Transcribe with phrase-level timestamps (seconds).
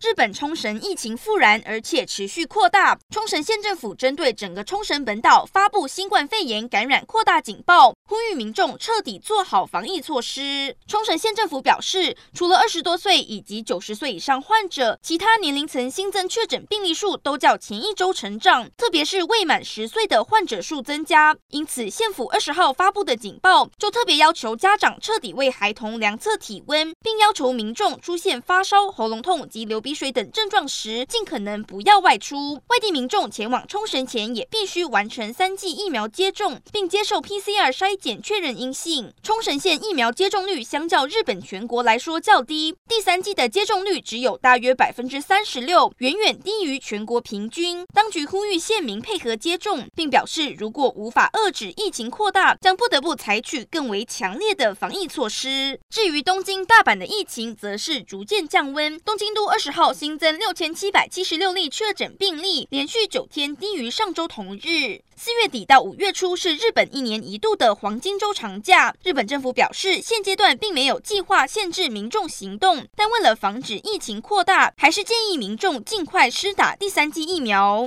[0.00, 2.96] 日本冲绳疫情复燃，而且持续扩大。
[3.10, 10.76] 冲绳县政府针对整个冲绳本岛发布新冠肺炎感染扩大警报，呼吁民众彻底做好防疫措施。
[10.86, 21.36] 冲绳县政府表示，除了二十多岁以及九十岁以上患者，其他年龄层新增确诊病例数都较前一周成长，特别是未满十岁的患者数增加。
[21.50, 32.56] 因此，县府二十号发布的警报就特别要求家长彻底为孩童量测体温，并要求民众出现发烧、喉咙痛及流鼻鼻水等症状时，尽可能不要外出。
[32.68, 39.10] 外地民众前往冲绳前，也必须完成三剂疫苗接种，并接受 PCR 筛检确认阴性。
[39.22, 47.86] 冲绳县疫苗接种率相较日本全国来说较低，第三剂的接种率只有大约百分之三十六，远远低于全国平均。
[47.94, 55.80] 当局呼吁县民配合接种，并表示如果无法遏止疫情扩大，将不得不采取更为强烈的防疫措施。
[55.88, 58.98] 至于东京、大阪的疫情，则是逐渐降温。
[59.00, 65.00] 东京都二十号号新增六千七百七十六例确诊病例，连续九天低于上周同日。
[65.14, 68.92] 四月底到五月初是日本一年一度的黄金周长假。
[69.04, 77.86] 日本政府表示，现阶段并没有计划限制民众行动，但为了防止疫情扩大，还是建议民众尽快施打第三剂疫苗。